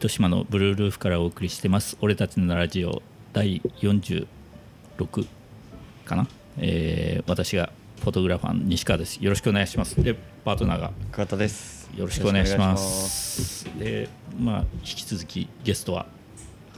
[0.00, 1.98] 糸島のブルールーフからお送りしてます。
[2.00, 3.02] 俺たちのラジオ
[3.34, 4.26] 第46
[6.06, 6.26] かな、
[6.56, 7.70] えー私が
[8.00, 9.22] フォトグラファーの西川です。
[9.22, 10.02] よろしくお願いします。
[10.02, 11.90] でパートナーが桑田です。
[11.94, 13.66] よろしくお願いします。
[13.78, 14.08] で
[14.40, 16.06] まあ引き続きゲストは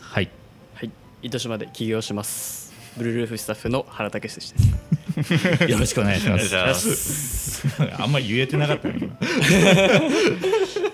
[0.00, 0.28] はい。
[0.74, 0.90] はい、
[1.22, 2.72] 糸島で起業します。
[2.96, 5.62] ブルールーフスタッフの原武史です。
[5.70, 6.40] よろしくお願いしま
[6.74, 7.62] す。
[8.02, 8.98] あんまり言えてなかったね。
[8.98, 10.91] 今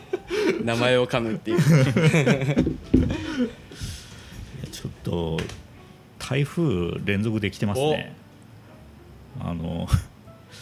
[0.64, 1.58] 名前を噛むっていう。
[4.70, 5.38] ちょっと
[6.18, 8.14] 台風連続で来てますね。
[9.40, 9.86] あの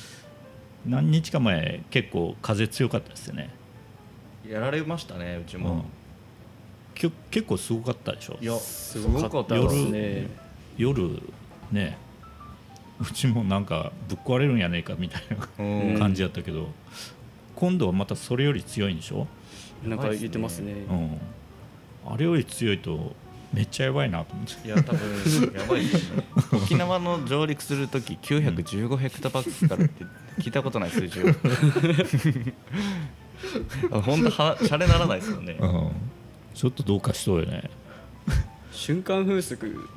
[0.86, 3.50] 何日か前結構風強かったですよね、
[4.48, 5.62] やられましたねうちうん。
[5.62, 5.84] も、
[6.94, 8.38] きょ結構すごかったでしょ。
[8.40, 10.28] いやすごかったですね。
[10.76, 11.20] 夜
[11.72, 11.98] ね。
[13.00, 15.22] うちもなんかぶっ壊れるんやねえかみたい
[15.58, 15.94] うん。
[15.94, 16.68] な感じやったけど、
[17.56, 19.26] 今度はまたそれより強いんでしょ、
[19.84, 20.72] なんか言ってますね。
[20.88, 21.18] うん、
[22.06, 23.16] あれより強いと
[23.52, 24.68] めっちゃやばいなと思って。
[24.68, 25.00] いや多分
[25.52, 26.22] やばいですね。
[26.52, 30.04] 沖縄の上陸するとき915ヘクタパスカルって
[30.38, 31.24] 聞いたことない数字を
[34.02, 35.56] 本当はシャレならないですよね。
[35.58, 35.90] うん。
[36.54, 37.70] ちょっとどうかしそうよね。
[38.70, 39.88] 瞬間風速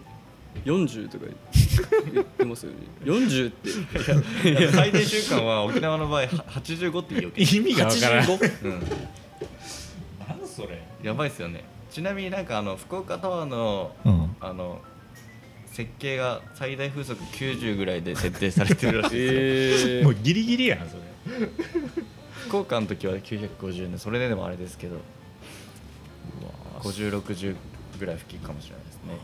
[0.63, 1.25] 40とか
[2.13, 2.77] 言ってますよね。
[3.03, 4.71] 40って。
[4.71, 8.25] 最低週間は沖縄の場合は85って言うよ意味がわからん。
[8.25, 8.79] 85うん。
[10.27, 10.81] 何それ。
[11.03, 11.63] やばいですよね。
[11.91, 14.35] ちなみになんかあの福岡タワーのうん。
[14.39, 14.81] あの
[15.67, 21.01] 設計が最大風速90ぐらいで設定されてるらしいですよ、えもうギリギリやんそれ。
[22.47, 23.97] 福岡の時は950ね。
[23.97, 24.97] それででもあれですけど。
[26.79, 27.55] 5060
[27.99, 29.17] ぐらい吹きかもしれないですね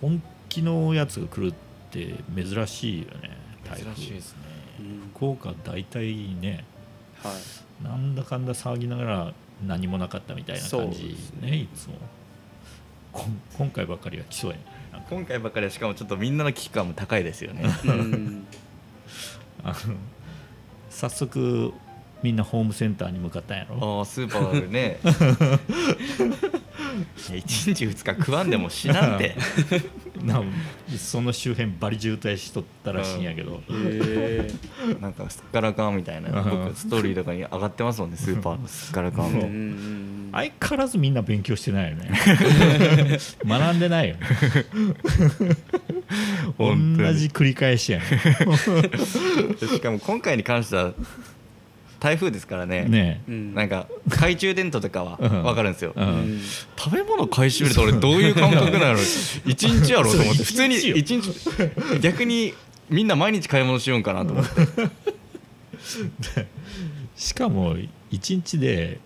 [0.00, 1.54] 本気のやつが来るっ
[1.90, 3.30] て珍しいよね
[3.64, 4.38] 台風珍しいですね。
[4.80, 6.64] うん福岡大体ね
[7.22, 7.84] はい。
[7.84, 9.32] なんだかんだ騒ぎながら
[9.66, 11.56] 何もなかったみたいな感じですね。
[11.56, 11.94] いつも。
[13.12, 14.62] こん今回ばっかりは来そうやね
[14.92, 15.06] なんか。
[15.10, 17.64] 今回ばっかりはしかもちょっとみんなの危機感も高いですよね。
[17.86, 18.46] うん。
[19.64, 19.74] あの
[20.90, 21.72] 早速
[22.22, 23.98] みんなホームセンターに向かったんやろ？
[23.98, 24.98] ああスーパーでね
[27.28, 29.36] 1日2日食わんでも死なんで
[30.24, 30.42] な
[30.96, 34.48] その周辺バリ渋滞しとったらしいんやけど、え
[35.00, 36.50] なんかすっからかんみたいなうん。
[36.64, 39.32] 僕ストーリーとかに上がってますもんねスーパーのすっからかん。
[39.32, 42.10] もんうん相変わらずみんな勉強してないよね。
[43.46, 44.20] 学んでないよね。
[46.58, 46.74] 同
[47.14, 48.04] じ繰り返しやね。
[49.58, 50.92] しかも今回に関しては
[52.00, 52.84] 台風ですからね。
[52.84, 53.54] ねうん。
[53.54, 55.42] なんか懐中電灯とかはうん。
[55.42, 56.36] 分かるんですよ、え、う、うん。
[56.38, 56.40] ん。
[56.76, 58.98] 食べ物買い占めると俺どういう感覚なの？
[59.46, 62.54] 一日やろうと思って普通に一日逆に
[62.90, 64.52] みんな毎日買い物しようんかなと思って。
[67.16, 67.76] しかも
[68.10, 69.00] 一日で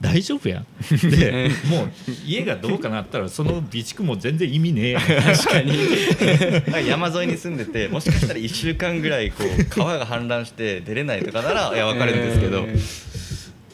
[0.00, 0.66] 大丈夫やん。
[1.10, 1.90] でもう
[2.26, 5.02] 家がどうかなったらその備蓄も全然意味ねえやん。
[5.02, 6.88] 確かに。
[6.88, 13.20] 山沿いに住んでてもしかしたら1週間ぐらいこう川が氾濫して出れないとかならいや分かるんですけど、えー。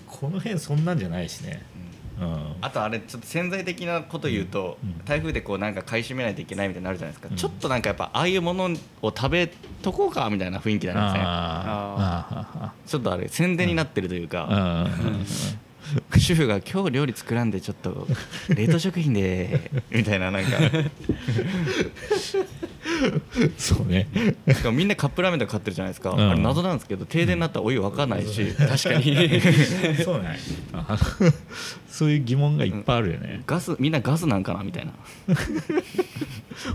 [0.07, 1.63] この辺そんなんじゃないしね、
[2.19, 7.37] うん、あとあれちょっと潜在的なこと言うと、うん台風でこうなんか買い占めないといけないみたいになるじゃないですか、うん。
[7.37, 8.65] ちょっとなんかやっぱああいうもの
[9.03, 9.47] を食べ
[9.83, 11.23] とこうかみたいな雰囲気になるんですね。
[11.25, 14.89] あちょっとあれ宣伝になってるというか、あ
[16.19, 18.07] 主婦が今日料理作らんでちょっと
[18.49, 20.51] 冷凍食品で みたいななんか。
[23.59, 24.07] そうね。
[24.49, 26.31] しかもみんなカップラーメンとか買ってるじゃないですか、うん。
[26.31, 29.41] あれ謎なんですけど停電になったらお湯沸かないし、確かに。
[30.03, 30.39] そうね。
[30.73, 30.97] あ
[31.89, 34.93] そういう疑問がいっぱいあるよね、ガスみんなガスなんかなみたいな、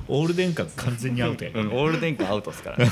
[0.08, 2.90] オール電化完全にアウトやうんオール電化アウトですから、ね、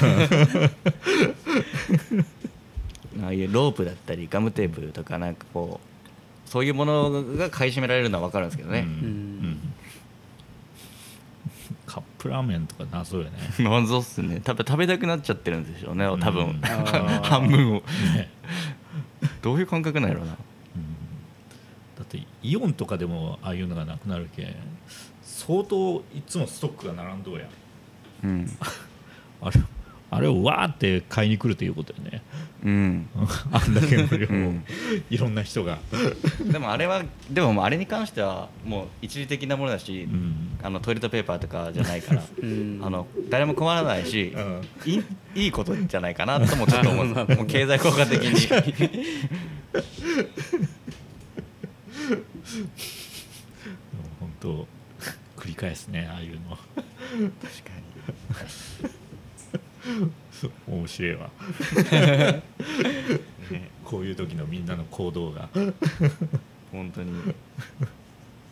[3.24, 5.89] ああいうロープだったりガムテープとかなんかこう
[6.50, 8.88] そういうものが買い占められるのは分かるんですけどね、うん。
[8.88, 9.60] うん。
[11.86, 13.32] カップラーメンとか謎よね。
[13.60, 14.42] 謎っすね。
[14.44, 16.60] 多分食べたくなっちゃってるんでしょうね多分、うん。
[17.22, 17.84] 半分を。
[18.16, 18.32] ね。
[19.44, 20.32] どういう感覚なんやろうな。
[20.32, 20.38] だ
[22.02, 24.56] ってイオンとかでもああいうのがなくなるけん
[25.22, 27.48] 相当いつもストックが並んどうやん。
[28.24, 28.58] うん。
[29.44, 29.62] あれ
[30.10, 32.24] あれをわーって買いに来るということよね
[32.64, 33.10] うん。
[33.52, 34.64] あんだけの量を、うん。
[35.10, 35.80] いろんな人が、
[36.52, 40.58] でもあれはでもあれに関してはもう一時的なものだし、うん。
[40.62, 42.80] あのトイレットペーパーとかじゃないから うん。
[42.84, 44.62] あの誰も困らないし、うん。
[44.86, 45.04] いい
[45.36, 47.06] いいことじゃないかなともちょっと思う。
[47.36, 48.48] もう経済効果的に。
[54.20, 54.68] 本当
[55.38, 56.58] 繰り返すねああいうの。
[56.58, 57.72] 確か
[60.80, 61.30] 面白いわ、
[63.52, 65.50] ねこういう時のみんなの行動が。
[66.72, 67.12] 本当に、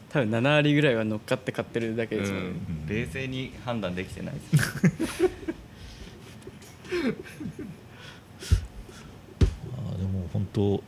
[0.09, 2.87] 多分7割ぐらいは乗っかって買ってるだけですもんね、うん。
[2.87, 5.25] 冷静に判断できてないです。
[9.77, 10.83] あーでも本当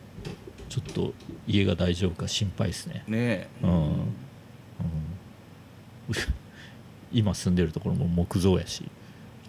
[0.70, 1.14] ちょっと
[1.48, 3.48] 家が大丈夫か心配ですね、ねえ。
[3.64, 3.72] うん。
[3.72, 4.04] うん。
[7.12, 8.84] 今住んでるところも木造やし、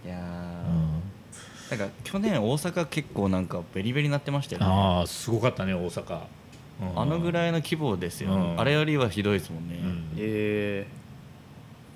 [0.04, 0.74] いやー。
[0.74, 0.99] うん
[1.70, 4.66] なんか去年大阪結構なんかベリベリになってましたよね。
[4.68, 6.20] ああすごかったね大阪、
[6.82, 7.00] うん。
[7.00, 8.60] あのぐらいの規模ですよ、うん。
[8.60, 10.08] あれよりはひどいですもんね、うん。
[10.16, 10.86] え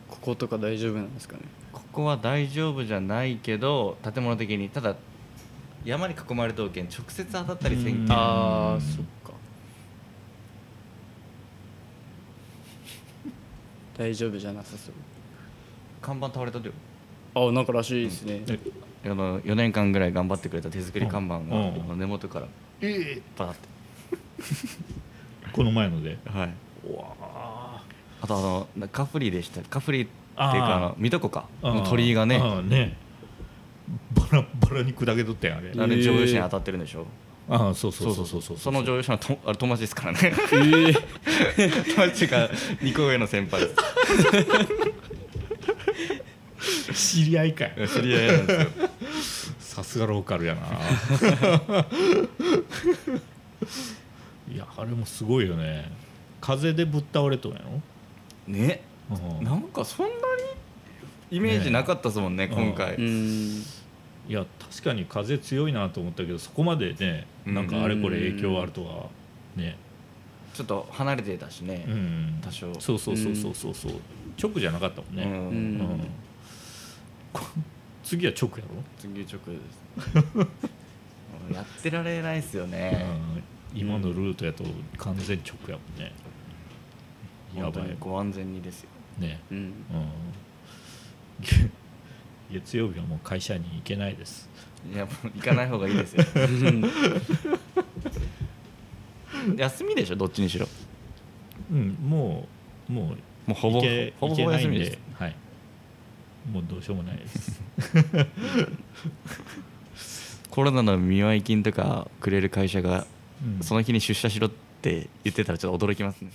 [0.08, 1.42] ー、こことか大丈夫なんですかね？
[1.72, 4.68] ここは大丈夫じゃないけど建物的に。
[4.68, 4.94] ただ
[5.84, 8.04] 山に囲まれたけん直接当たったりせんけん。
[8.04, 8.12] うん。
[8.12, 9.32] ああそっか。
[13.98, 14.94] 大丈夫じゃなさそう。
[16.00, 16.68] 看板倒れたと？
[16.68, 16.72] よ
[17.34, 18.58] あなんからしいですね、え
[19.04, 21.52] あの4年間ぐらい頑張ってくれた手作り看板がうん。
[21.52, 22.46] あの根元から
[22.80, 23.68] えバーって。
[25.52, 26.18] この前ので。
[26.26, 26.50] はい。
[26.88, 27.82] うわあ
[28.22, 29.60] あとあのなカフリでした。
[29.62, 31.44] カフリっていうかあの水戸湖か。
[31.62, 32.36] うんの鳥居がね。
[32.36, 32.96] うんね。
[34.14, 35.70] バラバラに砕けとったよあれ。
[35.78, 37.06] あれ乗用車に当たってるんでしょ？
[37.46, 38.56] ああそうそうそうそうそう。
[38.56, 40.18] その乗用車のとあれ友達ですからね。
[40.22, 40.94] えー、
[41.94, 42.48] 友達が
[42.80, 43.74] 2個上の先輩で
[46.94, 48.88] 知り合いか知り合いなんですよ
[49.74, 50.60] さすがローカルやな。
[54.48, 55.90] いやあれもすごいよね。
[56.40, 57.82] 風でぶっ倒れとんやろ、
[58.46, 58.82] ね。
[59.10, 59.44] うん。
[59.44, 60.18] なんかそんなに
[61.32, 62.54] イメージなかったですもんねね。
[62.54, 63.64] 今回、うん。
[64.28, 69.08] いや確かに風強いなと思ったけどそこまでねなんかあれこれ影響あるとは
[69.56, 69.76] ね。
[70.54, 72.38] ちょっと離れてたしね、うん。
[72.40, 72.72] 多少。
[72.78, 73.92] そうそうそうそうそうそう。
[74.40, 75.30] 直じゃなかったもんね、うん。
[75.30, 75.38] うん。
[75.40, 76.06] うん
[77.32, 77.42] こ
[78.04, 79.34] 次は直やろ、次直です
[81.52, 83.04] やってられないですよね、
[83.74, 83.80] うん。
[83.80, 84.64] 今のルートやと
[84.98, 86.12] 完全直やもんね、
[87.56, 88.90] や本ばいご安全にですよ。
[89.18, 89.40] ね。
[89.50, 89.58] うん。
[89.58, 89.72] うん。
[92.52, 94.48] 月曜日はもう会社に行けないです。
[94.92, 96.24] いやもう行かない方がいいですよ。
[99.56, 100.16] 休みでしょ？
[100.16, 100.68] どっちにしろ。
[101.72, 101.96] うん。
[102.02, 102.46] も
[102.88, 103.16] うもうも
[103.50, 103.80] うほぼ
[104.20, 104.98] ほぼ休みです
[106.50, 107.62] もうどうしようもないです。
[110.50, 113.06] コロナの見舞い金とかくれる会社が
[113.44, 113.62] うん。
[113.62, 114.50] その日に出社しろっ
[114.80, 116.30] て言ってたらちょっと驚きますね。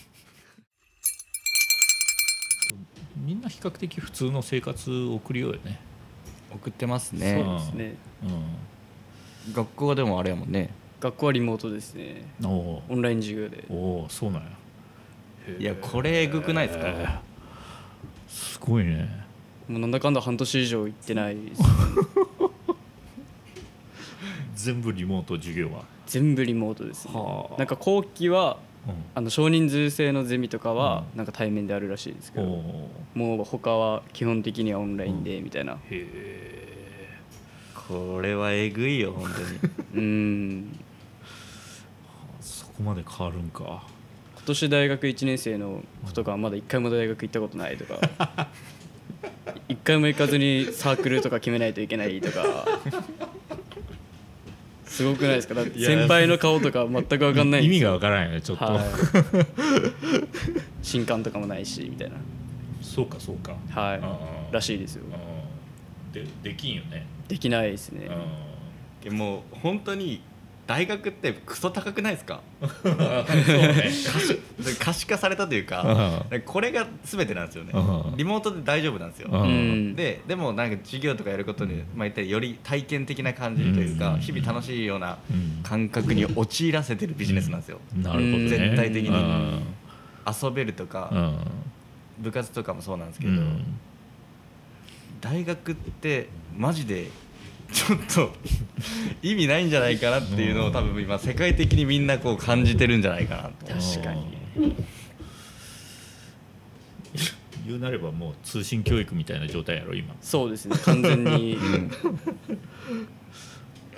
[3.18, 5.80] みんな比較的普通の生活を送るようよね。
[6.52, 7.96] 送ってますそうねですね。
[8.24, 10.70] う学校はでもあれやもんね。
[11.00, 12.26] 学校はリモートですね。
[12.44, 13.64] オンライン授業で。
[13.70, 14.50] おおーそうなんや。
[15.58, 17.20] いやこれえぐくないですか、えー。
[18.28, 19.28] すごいね
[19.70, 21.36] もうなんだかんだ半年以上行ってない。
[21.36, 21.62] です
[24.56, 27.14] 全部リモート授業は、全部リモートですね。
[27.14, 27.58] はあ。
[27.58, 28.58] なんか後期は
[28.88, 28.94] うん。
[29.14, 35.74] あの少人数制のゼミとかはなんか対面であるらしいですけど、おもう他は基本的にはオンラインでみたいな。
[35.74, 37.20] ーへえ。
[37.76, 39.74] これはえぐいよ本当に。
[39.94, 40.80] うん。
[42.42, 43.84] そこまで変わるんか。
[44.36, 48.48] 今年大学1年生の子とかはまだ1回も大学行ったことないとか
[49.70, 52.44] 1回も行かずにサークルとか決めないといけないとか。
[54.86, 55.54] すごくないですか？
[55.54, 58.84] だって先輩の顔とか全く分かんない意味がわからんよねちょっと、はい。
[60.82, 62.16] 新刊とかもないしみたいな。
[62.82, 63.56] そうかそうか。
[63.70, 63.96] は
[64.52, 64.54] い。
[64.54, 65.04] らしいですよ。
[65.06, 66.12] うん。
[66.12, 68.10] でできんよね、できないですね。
[68.10, 70.22] うでもう本当に
[70.70, 72.42] 大学ってクソ高くないですか？
[72.64, 73.90] んそうね。
[74.80, 77.72] 可視化されたというかこれが全てなんですよね。
[77.74, 78.18] うん。
[78.18, 79.30] リモートで大丈夫なんですよ。
[79.32, 79.42] うん。
[79.42, 84.20] うんででもなんか授業とかやることで、まあ、言ったらより体験的な感じというか、うん。
[84.20, 85.64] 日々楽しいようなうん。
[85.64, 88.50] 感覚に陥らせてるビジネスなんですよ、なるほどね。
[88.50, 89.10] 絶対的に。
[89.10, 89.64] うん。
[90.28, 91.38] 遊べるとか、うん。
[92.20, 93.64] 部活とかもそうなんですけど、うん。
[95.20, 97.08] 大学ってマジで
[97.72, 98.34] ちょっと
[99.22, 103.52] 意味ないんじゃないかなっていうのを多分今世界的にみんなこう感じてるんじゃないかなと。
[103.68, 104.40] 確かに。
[107.66, 110.16] 言うなればもう通信教育みたいな状態やろ今。
[110.22, 110.76] そうですね。
[110.84, 111.58] 完全に。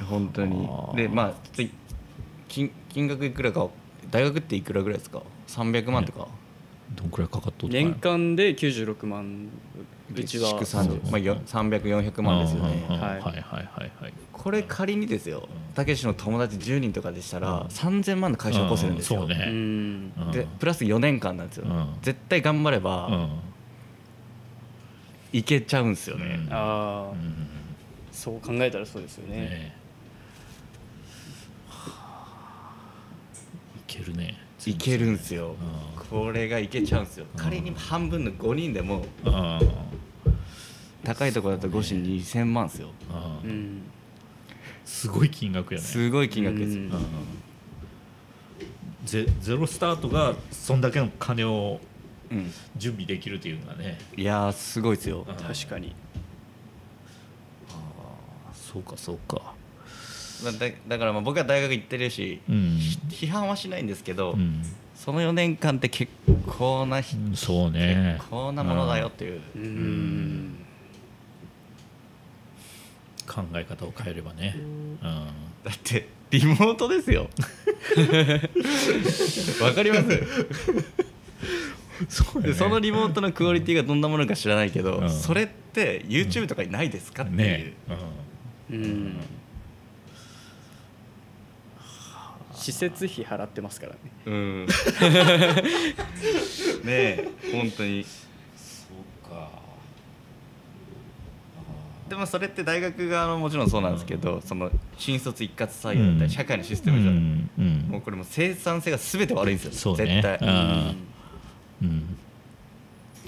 [0.09, 0.67] 本当に。
[0.95, 1.71] でまあつい
[2.49, 3.69] 金金額いくらか
[4.09, 6.27] 大学っていくらぐらいですか？300万とか、
[6.95, 9.47] どんくらいかかっとった年間で96万
[10.15, 13.11] うちは築30まあ、よ300400万ですよね、うんうんうんはい。
[13.11, 14.13] はいはいはいはい。
[14.31, 19.29] これ仮にですよたけしの友達10人とかでしたら、3000万の会社起こせるんですよ、ううん。
[19.29, 19.45] そうね。
[19.45, 20.31] んうん。
[20.31, 21.95] でプラス4年間なんですよ、うん。
[22.01, 23.29] 絶対頑張れば、うん。
[25.33, 26.53] いけちゃうんですよね、うん。
[26.53, 27.35] ああうん。
[28.11, 29.37] そう考えたらそうですよね。
[29.37, 29.81] ね。
[33.87, 34.37] けるね。
[34.65, 35.55] いけるんすよ。
[35.97, 37.25] うこれがいけちゃうんすよ。
[37.33, 37.41] うん。
[37.41, 39.59] 仮に半分の5人でもあ
[41.05, 42.89] 高いところだと5子2000万っすよ。
[43.09, 43.83] あうん。
[44.83, 45.85] すごい金額やね。
[45.85, 46.81] すごい金額ですよ。
[46.81, 46.91] うん。
[46.91, 46.99] うん。
[49.05, 51.79] ゼゼロスタートがそんだけの金を
[52.29, 52.51] うん。
[52.75, 53.97] 準備できるっていうのがね。
[54.17, 55.25] いやーすごいですよ。
[55.25, 55.35] うん。
[55.35, 55.95] 確かに。
[58.53, 59.53] そうかそうか。
[60.43, 62.55] だだだからまあ僕は大学行ってるしうん、
[63.09, 64.61] 批判はしないんですけど、うん
[65.03, 66.11] その4年間って結
[66.45, 68.21] 構な、結うんそうね。
[68.29, 70.57] 構なものだよっていう、うん。
[73.27, 74.99] 考え方を変えればね、うん。
[75.63, 77.29] だってリモートですよ。
[79.63, 79.95] わかりま
[82.07, 82.07] す？
[82.07, 85.09] そうでそのリモートのクオリティがどんなものか知らないけど、うん。
[85.09, 87.73] それって YouTube とかにないですかっていう、ね、
[88.69, 89.17] うん
[92.61, 93.99] 施設費払ってますからね。
[94.25, 94.65] うん。
[94.67, 94.73] ね
[96.85, 98.05] え本当に。
[98.55, 98.93] そ
[99.27, 99.49] うか。
[102.07, 107.49] でもそれって大学側のもちろんそうなんですけど、その新卒一括採用だったり社会のシステムじゃない、うん。
[107.57, 107.65] うん。
[107.89, 110.21] もうこれもう生産性が全て悪いんですよそうね。
[110.21, 110.47] 絶対。
[110.47, 110.95] うん。
[111.81, 112.17] うん。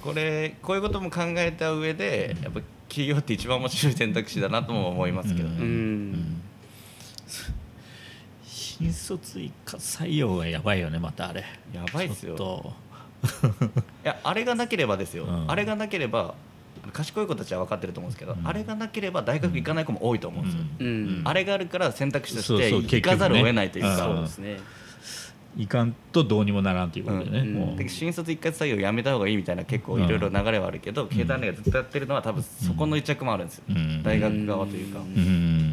[0.01, 2.59] これこういうことも考えた上でやっぱ
[2.89, 6.11] 企業って一番面白い選択肢だなとも思いますけどね、ううん。
[6.11, 6.41] ん
[8.77, 11.43] 新卒一括採用がやばいよねまたあれ。
[11.73, 12.35] やばいっすよ。
[12.35, 12.73] ちょ
[14.03, 15.51] いやあれがなければですよ、うん。
[15.51, 16.33] あれがなければ
[16.91, 18.47] 賢い子たちは分かってると思うんですけど、うん。
[18.47, 21.21] あれがなければ大学行かない子も多いと思うんですよ、うん。
[21.23, 23.97] あれがあるから選択肢として行かざるを得ないというか。
[23.97, 24.59] そうですね。
[25.55, 27.53] いかんとどうにもならんということでね、うん。
[27.53, 27.77] もう。
[27.77, 34.01] で新卒一括採用やめた方がいいみたいな結構いろいろ流れはあるけど、経団連がずっとやってるのは多分そこの一着もあるんですよ、うん。
[34.01, 35.05] 大学側というか、うん。
[35.05, 35.72] うん。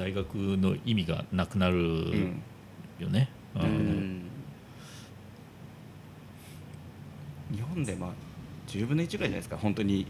[0.00, 1.80] 大学の意味がなくなるう
[2.16, 2.42] ん
[2.98, 3.62] よね、うん。
[3.62, 4.22] うん。
[7.52, 8.10] 日本でまあ
[8.66, 10.06] 10分の1ぐらいじゃないですか本当に。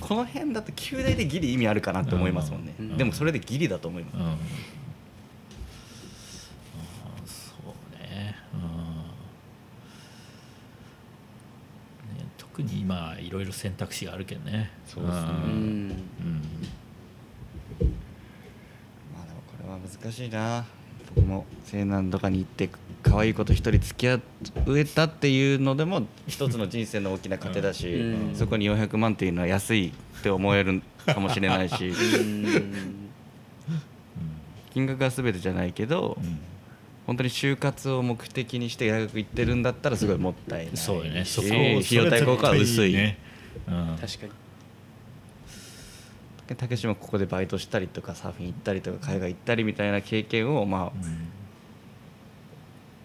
[0.00, 2.96] この辺だと9大でギリ意味あるかなって思いますもんね、うん。
[2.98, 4.24] でもそれでギリだと思います、うん。
[4.26, 7.66] あーそう
[7.98, 8.60] ね,、うん。
[12.18, 14.70] ね特に今いろいろ選択肢があるけどね。
[14.86, 15.22] そうですね。
[15.22, 15.92] ううんん
[19.14, 20.64] まあでもこれは難しいな。
[21.14, 22.70] 僕も西南とかに行って
[23.02, 24.20] 可愛い子と一人付き合
[24.76, 28.34] えたっていうのでも一つの人生の大きな糧だし、うん。
[28.34, 31.88] そこに400万っていうのは安いって思えるかもしれないし。
[31.88, 33.10] うん。
[34.72, 36.38] 金額は全てじゃないけど、うん
[37.04, 41.24] 本当に就活を目的にして大学行ってるんだったらすごいもったいないしそうよね。
[41.24, 43.18] そこ費用対効果は薄いね、
[43.66, 43.98] うん。
[44.00, 44.32] 確かに
[46.54, 50.92] たけしもここでバイトしたりとかサーフィン行ったりとか海外行ったりみたいな経験をまあうん。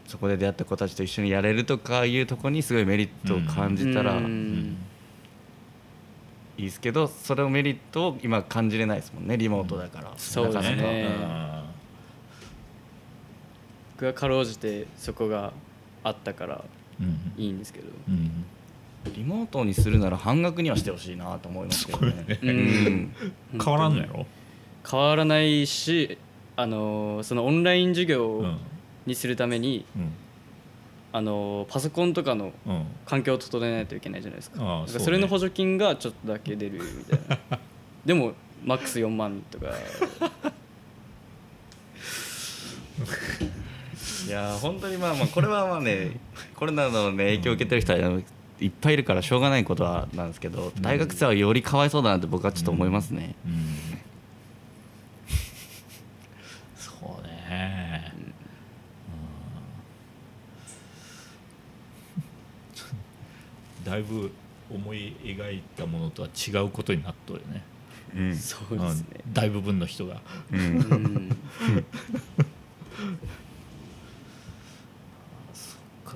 [0.07, 4.77] そこで出会った子たちと一緒にやれるとかいうところにすごいメリットを感じたらういん。
[6.57, 11.07] いですけどそれをメリットを今感じれないですもんねリモートだから、そうですね。
[13.95, 15.51] 僕はかろうじてそこが
[16.03, 16.63] あったから
[17.01, 17.87] うんいいんですけど。
[18.07, 18.45] うん
[19.15, 22.13] リモートにするなら半額にはしてほしいなと思いますけどね。
[22.27, 22.39] ね。
[22.43, 23.11] うん。
[23.63, 24.25] 変わらんのやろ、
[24.89, 26.17] 変わらないし
[26.55, 28.59] あのそのオンライン授う業ん。
[29.05, 30.11] にするために、うん。
[31.13, 32.85] あのパソコンとかのうん。
[33.05, 34.63] 環境を整えないといけないじゃないですか。
[34.63, 35.05] ああそうね。
[35.05, 37.59] それの補助金がちょっとだけ出るみたいな。
[38.05, 38.33] でも
[38.65, 39.67] マックス4万とか。
[44.27, 46.19] いやー本当にまあまあこれはまあね
[46.55, 47.99] コロナの、ね、影響を受けてる人は
[48.59, 53.77] いっぱいいるからしょうがないことはなんですけど大学生はよりかわいそうだなって僕はちょっと思いますね、うん。
[56.75, 56.91] そ
[57.23, 58.13] うね、
[63.79, 63.91] うん。
[63.91, 64.31] だいぶ
[64.69, 67.63] 思い描いたものとは違うことになっとるよね、
[68.15, 68.35] うん。
[68.35, 69.07] そうですね。
[69.25, 69.33] うん。
[69.33, 70.21] 大部分の人が。
[70.51, 71.37] うん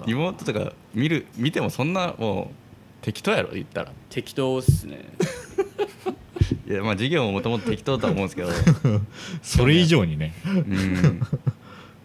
[0.01, 0.12] うんか。
[0.12, 3.91] リモートとか見る見てもそんなもう適当やろ言ったら。
[4.10, 5.05] 適当っすね。
[6.67, 8.50] いやまあ授業ももともと適当だと思うんですけど。
[9.41, 10.34] それ以上にね。
[10.46, 11.20] うん。
[11.20, 11.27] で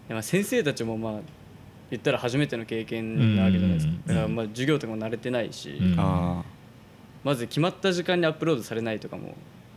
[0.09, 1.19] まあ先生たちもまあ
[1.89, 3.93] 言ったら初めての経験なわけじゃないですか。
[3.93, 5.95] うんだからまあ授業とかも慣れてないし、うん。
[5.97, 6.43] あ
[7.23, 9.35] まず決まった時間にアップロードされないとかも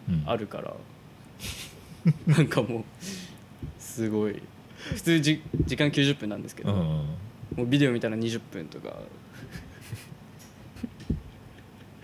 [0.09, 0.23] うん。
[0.27, 0.75] あるから、
[2.27, 2.85] なんかもう
[3.79, 4.41] すごい。
[4.95, 7.05] 普通じ時間90分なんですけど、うん
[7.57, 8.97] もうビデオ見たら20分とか。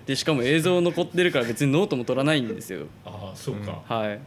[0.07, 2.87] でしかも映像残ってるから別にノートも取らないんですよ。
[3.05, 4.21] ああそうか、はい。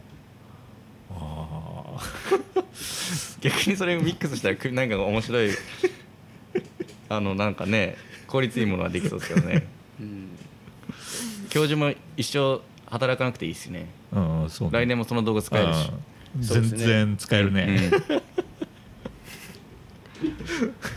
[1.10, 2.00] ああ
[3.40, 5.50] 逆にそれをミックスしたらくなんか面白い。
[7.08, 7.96] あのなんかね
[8.26, 9.66] 効率いいものができそうですけどね。
[10.00, 10.28] うん
[11.48, 13.86] 教授も一生働かなくていいですね。
[14.12, 14.78] うんそうね。
[14.80, 15.90] 来年もその道具使えるし。
[16.38, 18.22] 全然使えるね、うん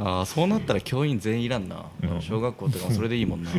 [0.00, 2.22] ああそうなったら教員全員いらんな、うん。
[2.22, 3.50] 小学校とかもそれでいいもんな、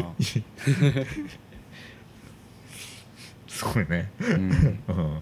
[3.48, 4.52] すごいね、うん、
[4.88, 5.22] うん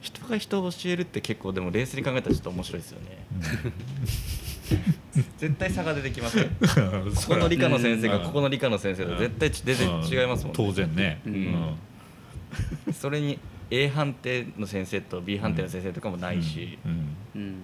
[0.00, 3.26] 人が人を教えるって結構でも冷静に考えたらちょっと面白いですよね。
[5.38, 6.44] 絶対差が出てきますよ。
[6.44, 10.52] う んここの理科の先生がうんここの理科の先生と絶対ち全然違いますもんね。
[10.54, 11.74] 当然ね、うん。
[12.92, 13.38] それに
[13.74, 17.54] A 判定の先生と B 判定の先生とかもないし、うんうん。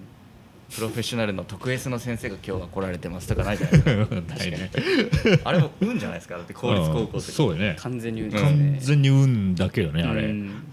[0.73, 5.29] プロフェッショナルの特 S の先生が今日は来られてますとかないじゃないですか。
[5.29, 5.39] ね。
[5.43, 6.35] あれも運じゃないですか。
[6.37, 7.07] だって公立高校うん。
[7.11, 7.75] とそうよね。
[7.77, 8.39] 完全に運ね。
[8.39, 10.63] 完全に運だけよねあれ、うん。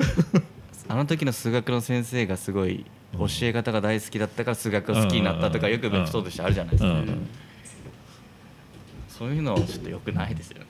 [0.88, 5.72] あの時の数学の先生がすごい教え方が大好きだったから数学が好きになったとかうん。
[5.74, 7.28] よくエピソードとしてあるじゃないですか、うん。
[9.08, 10.66] そういうのはちょっと良くないですよね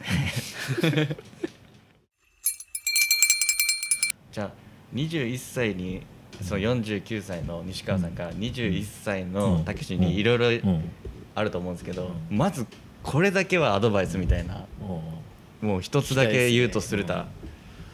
[4.37, 4.51] じゃあ
[4.95, 6.03] 21歳に
[6.43, 10.91] その49歳の西川さんから21歳のたけしにいろいろうん。
[11.35, 12.37] あると思うんですけど、うん。
[12.37, 12.67] まず
[13.03, 14.67] これだけはアドバイスみたいな
[15.63, 17.25] もう一つだけ言うとするた、うん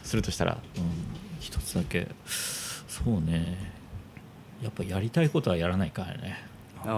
[0.03, 0.57] するとしたら。
[0.75, 0.83] うん。
[1.39, 2.09] 一つだけ。
[2.25, 3.55] そうね。
[4.61, 6.43] やっぱやりたいことはやらないからね、
[6.85, 6.91] ああ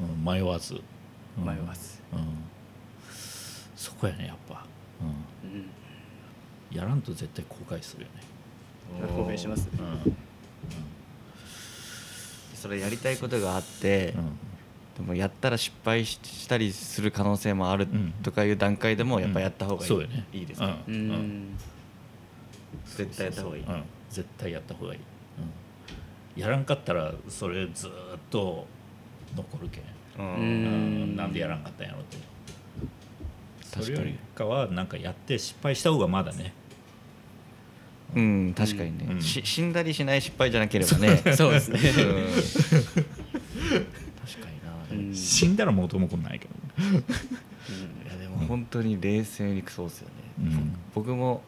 [0.00, 0.80] うん、迷わず、
[1.38, 1.44] うん。
[1.44, 2.20] 迷わず、うん、
[3.76, 4.67] そこやねやっぱ、うんうん、
[6.72, 9.68] やらんと絶対後悔するよね、後悔します。
[9.72, 10.16] うん。
[12.54, 14.38] それやりたいことがあって、うん。
[14.96, 20.26] でもやったら失敗ししたりする可能性もあるうんとかいう段階でもやっぱやった方がいい,、そうよね。
[20.32, 21.08] いいですか、ううん。
[21.12, 21.58] ん。
[22.84, 25.00] 絶対やった方がいい、うん、絶対やった方がいい、
[26.36, 27.92] うん、やらんかったらそれずーっ
[28.28, 28.66] と
[29.36, 29.84] 残るけん、
[30.18, 30.34] うん。
[30.34, 30.40] うん。
[30.40, 30.44] う
[31.12, 31.16] ん。
[31.16, 32.16] なんでやらんかったんやろって
[33.82, 36.52] それよりかはなんかやって失敗した方がまだね。
[38.14, 39.22] うん確かにね、うん。
[39.22, 41.16] し死んだりしない失敗じゃなければね。
[41.36, 41.78] そうですね。
[41.78, 41.84] うん。
[41.84, 42.02] 確
[44.40, 45.14] かにな、うん。
[45.14, 46.54] 死んだら元も子もないけど
[46.90, 47.04] ね、
[48.04, 50.76] いやでも本当に冷静にそうですよね、うん。
[50.94, 51.42] 僕も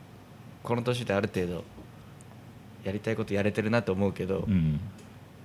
[0.63, 1.65] この年である程度
[2.85, 4.81] やりたいことやれてるなと思うけど、うん。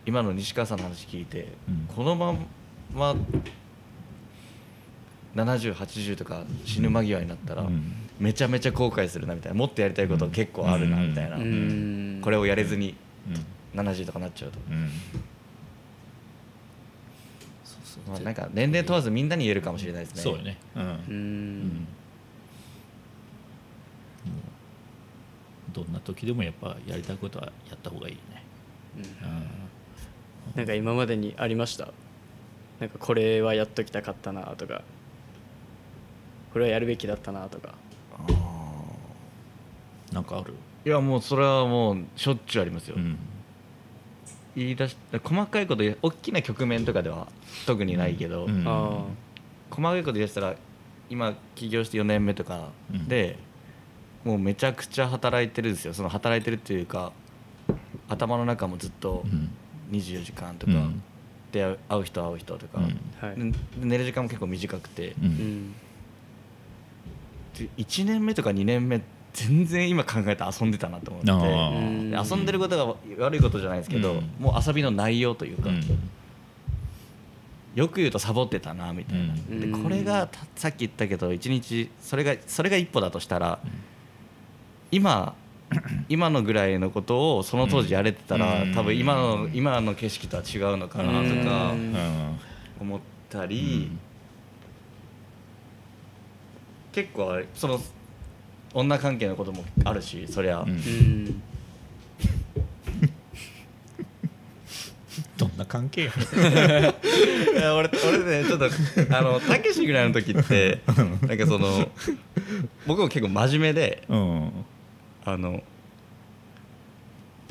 [0.05, 1.87] 今の西川さんの話聞いて、うん。
[1.95, 2.35] このま
[2.93, 3.15] ま
[5.35, 7.93] 7080とか死ぬ間際になったら、うん。
[8.19, 12.21] めちゃめちゃ後悔するなみたいなもっとやりたいこと結構あるなみたいな、うん。
[12.23, 12.95] これをやれずに
[13.73, 13.79] うん。
[13.79, 14.89] 70とかなっちゃうと、うん。
[17.65, 18.09] そうそう。
[18.09, 20.21] まあ、なんか年齢問わずみんなに言えるかもしれないですね。
[20.21, 20.57] そうよね。
[20.75, 21.57] うん、ううん。
[21.67, 21.87] ん
[25.73, 28.43] どんな時でもやっぱやりたいことはやった方がいいね、
[28.95, 30.55] うん。
[30.55, 31.89] なんか今までにありました。
[32.79, 34.83] なんかこれはやっときたかったなとか
[36.55, 37.75] これはやるべきだったなとか。
[40.13, 40.53] なんかある？
[40.85, 43.17] いやもうそれはもうしょっちゅうありますよ、うん。
[44.55, 47.27] 言い出し細かいこと大きな局面とかでは
[47.65, 48.63] 特にないけど、うん。
[48.65, 49.03] あ
[49.69, 50.55] 細かいこと言い出したら
[51.09, 53.37] 今起業して4年目とかで、
[54.23, 55.93] もうめちゃくちゃ働いてるんですよ。
[55.93, 57.11] その働いてるっていうか
[58.07, 59.49] 頭の中もずっとうん。
[59.91, 61.03] 24時間とか、うん。
[61.51, 62.97] で会う人会う人とか、うん。
[63.21, 63.35] あはい。
[63.35, 65.13] で寝る時間も結構短くて、
[67.77, 69.01] 1年目とか2年目
[69.35, 72.33] 全然今考えたら遊んでたなと思って。
[72.33, 74.29] 遊んでることが悪いことじゃないですけど、うん。
[74.39, 75.81] もう遊びの内容というか、うん。
[77.75, 79.59] よく言うとサボってたなみたいな、うん。
[79.59, 83.59] でこれがたさっき言ったけど一日それがそれが一歩だとしたら、
[84.91, 85.35] 今
[86.07, 88.73] 今のぐらいのことをその当時やれてたら、うん。
[88.73, 91.11] 多分今の今の景色とは違うのかなと
[91.43, 91.93] かうん。
[91.93, 92.39] うん。
[92.79, 93.91] 思ったり、
[96.95, 97.81] 結構あれその
[98.73, 100.69] 女関係のこともあるしそりゃ、うん。
[100.69, 101.43] うん。
[105.37, 106.11] どんな関係や？
[107.53, 108.69] いや俺俺ねちょっと
[109.17, 110.81] あのたけしぐらいの時って
[111.27, 111.91] なんかその
[112.87, 114.51] 僕も結構真面目でうん。
[115.25, 115.61] あの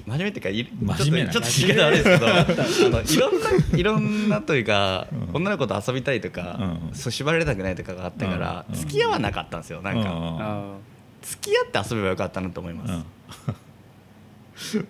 [0.06, 2.44] 真面目っていうかい真面目なちょっと言い方悪いですけど あ
[2.90, 5.36] のいろんないろんなというか、うん。
[5.36, 6.58] 女の子と遊びたいとか、
[6.90, 6.94] うん。
[6.94, 8.76] そう縛られたくないとかがあったから、うん。
[8.76, 10.40] 付き合わなかったんですよなんか、うん。
[10.40, 10.74] あ
[11.22, 14.86] 付き合って遊べばよかったなと思います、うん。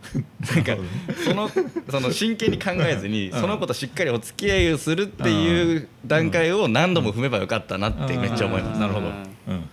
[0.54, 0.76] なんか
[1.24, 1.48] その
[1.88, 3.40] その真剣に考えずに、うん。
[3.40, 9.10] その子としっかりお付き合いをするっていう段階を何度も踏めばよかったなってめっちゃ思います、なるほどう
[9.52, 9.68] ん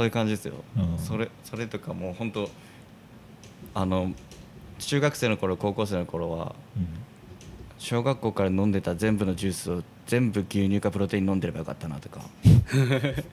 [0.00, 0.98] そういう感じですよ、うん。
[0.98, 2.48] それそれとかもう本当
[3.74, 4.12] あの
[4.78, 6.86] 中学生の頃高校生の頃はうん。
[7.76, 12.20] 小学校から飲んでた全部のジュースを全部牛乳かプロテイン飲んでればよかったなとか。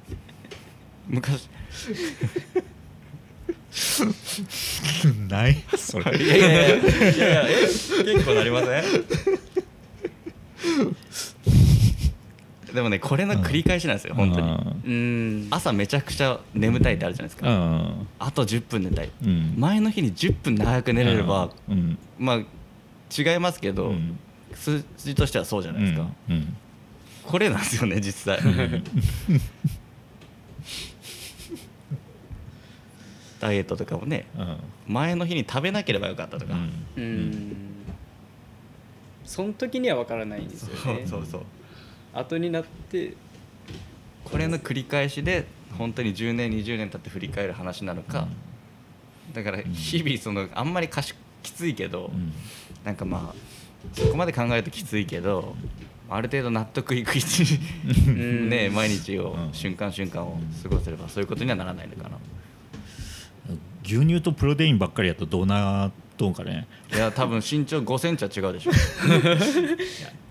[1.07, 1.47] 昔。
[5.29, 5.63] ない？
[5.77, 6.17] それ。
[6.21, 8.83] いやいやいやいやいやえ結構なりません？
[12.77, 14.47] でもねこれの繰り返しなんですよ、本当に。
[14.85, 15.47] うん。
[15.49, 18.07] 朝めちゃくちゃ眠たいってあるじゃないですうか、ん。
[18.19, 19.55] あと10分寝たい、うん。
[19.57, 21.97] 前の日に10分長く寝れれば、うん。
[22.19, 22.43] まあ違
[23.35, 24.19] いますけど、うん。
[24.53, 26.55] 数字としてはそうじゃないですか、うん。
[27.23, 28.39] これなんですよね実際。
[33.39, 34.27] ダイエットとかもね。
[34.37, 34.57] うん。
[34.87, 36.71] 前の日に食べなければよかったとか、うん。
[36.95, 37.55] うん。
[39.25, 41.41] その時には分からないんですよそうねそうそう
[42.17, 43.13] 後になって
[44.23, 45.45] これの繰り返しで
[45.77, 48.27] 本当に10年20年経って振り返る話なのか、
[49.33, 52.33] だから日々そのあんまりかしきついけど、うん。
[52.83, 53.35] なんかまあ
[53.93, 55.55] そこまで考えるときついけど
[56.09, 59.53] ある程度納得いく一ね毎日を、うん。
[59.53, 62.17] 瞬間瞬間を過ごせればそういうことにはならないのかな。
[63.83, 66.67] 牛乳とプロテインばっかりやとどうなっとんかね。
[66.93, 68.71] いや多分身長5センチは違うでしょ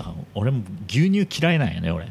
[0.00, 2.08] あ俺も牛乳嫌いなんやね俺。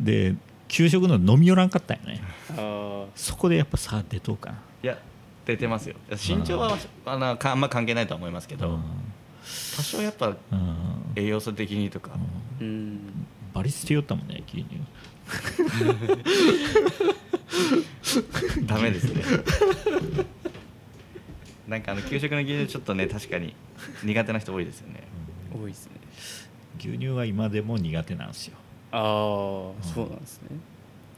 [0.00, 0.34] で
[0.68, 2.20] 給食の飲み寄らんかったんよね。
[2.56, 4.98] あそこでやっぱ差出とうかいや
[5.44, 5.96] 出てますよ。
[6.10, 8.78] 身長はあのかあんま関係ないとは思いますけなど、
[9.76, 10.36] 多少やっぱうん。
[11.14, 13.00] 栄養素的にとか、ーうん。
[13.54, 14.76] バリ捨てよったもんね牛乳。
[18.66, 19.22] ダメですね。
[21.68, 23.54] なんかあの給食の牛乳ちょっとね確かに
[24.04, 25.02] 苦手な人多いですよね。
[25.52, 25.92] 多いですね
[26.78, 28.56] 牛乳は今でも苦手なんですよ。
[28.92, 30.48] ああそうなんですね。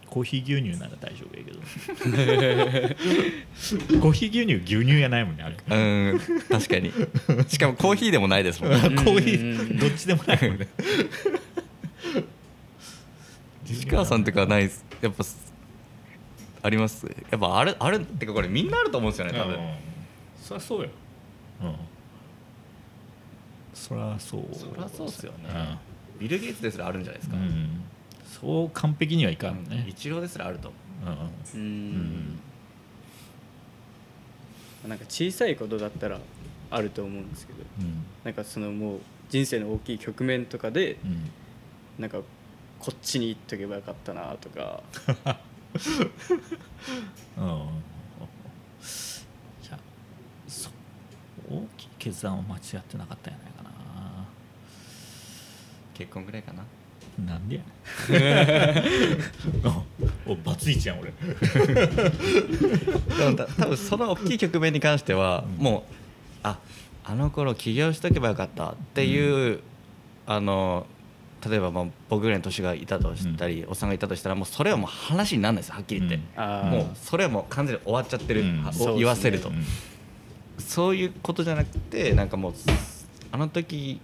[0.09, 1.61] コーヒー牛乳なら大丈夫やけど。
[4.01, 5.57] コーヒー牛乳牛乳やないもんねあれ。
[5.57, 6.91] うん確かに。
[7.49, 9.79] しかもコーヒーでもないですもんコねーヒー。
[9.79, 10.69] どっちでもないもんね。
[13.67, 14.83] 西川さんとかはないです？
[15.03, 15.25] やっぱ
[16.63, 17.07] あります？
[17.31, 19.75] やっぱあるあるってかこれみんなあると思うんですよね多分、うん。
[20.43, 20.89] そりゃそうよ。
[21.63, 21.75] うん
[23.79, 24.43] そりゃそう。
[24.53, 25.49] そりゃそうっすよね。
[25.49, 25.53] う
[26.17, 26.19] ん。
[26.19, 27.83] ビル・ゲイツですらあるんじゃないですか、うん。
[28.41, 29.87] そう完璧にはいかんね。
[29.89, 30.73] イチローですらあると
[31.55, 31.57] う。
[31.57, 32.39] んうん。
[34.89, 36.19] なんか小さいことだったら
[36.71, 38.05] あると思うんですけどうん。
[38.25, 41.31] なんかそのもう人生の大きい局面とかでうん。
[42.01, 42.19] なんか
[42.81, 44.83] こっちに行っとけばよかったなとか。
[47.39, 47.69] うん。
[49.63, 49.79] じゃあ
[50.49, 50.71] そ
[51.51, 53.38] 大きい決断を間違ってなかったん
[56.19, 56.65] やないか結婚ぐらいかな。
[57.25, 57.67] ななんでやね
[59.65, 59.67] ん。
[60.29, 61.11] おおバツイチやん俺。
[61.11, 61.17] で
[63.29, 65.65] もた多分その大きい局面に関しては、うん。
[65.65, 65.83] もう
[66.45, 66.59] あ
[67.05, 69.61] あの頃起業しとけばよかったっていう、
[70.27, 70.87] あの
[71.49, 78.63] 例えばまあ僕ぐらいの年がいたとしたり、おっさんがいたとしたらもうそれはもう話にならないですはっきり言って、もうそれはもう完全に終わっちゃってる、うん。
[78.63, 78.99] はそうですね。
[78.99, 79.65] 言わせると、うん。
[80.59, 82.55] そういうことじゃなくてなんかもう
[83.33, 84.01] あの時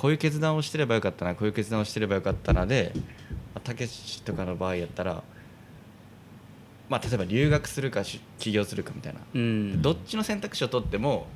[0.00, 2.92] こういう決断をしてればよかったなこういう決断をしてればよかったなで
[3.64, 5.24] たけしとかの場合やったら
[6.88, 9.82] まあ例えば留学するかし起業するかみたいな、うん。
[9.82, 11.26] どっちの選択肢を取っても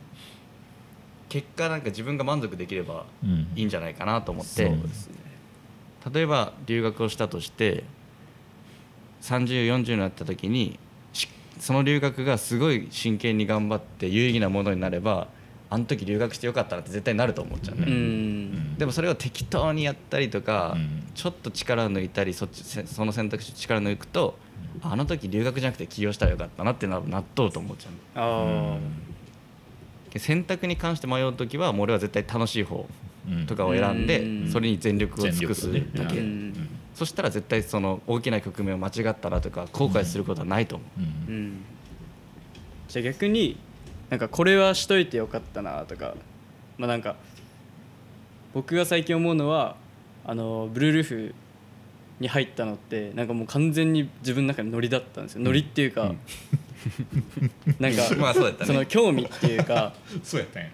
[1.29, 3.49] 結果なんか自分が満足できればうん。
[3.57, 5.11] いいんじゃないかなと思って、そうです
[6.15, 7.83] 例えば留学をしたとして
[9.23, 10.79] 3040になった時に
[11.13, 15.27] しその留学がすごい真剣に頑張って有意義なものになれば
[15.73, 17.95] あの時留学してよかったなって絶対なると思っちゃうね、ううん。
[18.75, 21.03] んでもそれを適当にやったりとか、うん。
[21.15, 24.39] ちょっと力を抜いたりそっちせその選択肢力抜くと
[24.83, 28.79] あの時留学じゃなくて起業したらよかったなってな納豆と思っちゃうあ
[30.11, 32.87] で選択に関して迷う時はもう俺は絶対楽しい方
[33.29, 33.47] うん。
[33.47, 34.51] とかを選んで、うん。
[34.51, 36.69] それに全力を尽くすだけ、全力であうん。
[36.95, 41.35] そしたら絶対その大きな局面を間違ったなとか後悔することはないと思う、うん。
[41.35, 41.65] うん。
[42.89, 43.57] じゃあ逆に
[44.13, 46.15] なんかこれはしといてよかったなとか
[46.77, 47.17] まあなんか
[48.53, 49.75] 僕が最近思うのは
[50.27, 51.35] あのブルールーフ
[52.21, 55.41] に入ったのってなんかもう完全に自分の中でノリだったんですよ。
[55.41, 56.13] ノリっていうか、
[57.81, 58.67] なんか まあそうだったね。
[58.67, 60.69] その興味っていうか そうやったんや。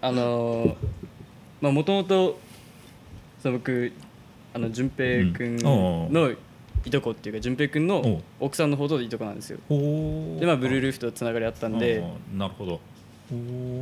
[0.00, 0.74] あのー
[1.60, 2.40] まあもともと
[3.44, 3.92] 僕
[4.52, 6.32] あの順平君の
[6.84, 8.22] いとこっていうか順平君おのう。
[8.40, 9.58] 奥さんの方といとこなんですよ。
[9.68, 12.04] ほでまあブルールーフとつながりあったんで
[12.36, 12.80] なるほど。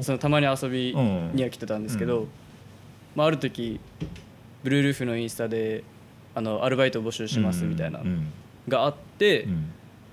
[0.02, 2.28] そのたまに遊びには来てたんですけど、うん。
[3.16, 3.80] まあ、ある時
[4.62, 5.82] ブルールーフのインスタで
[6.34, 8.32] あのアルバイト募集しますみたいなうん
[8.68, 9.52] があって、うん。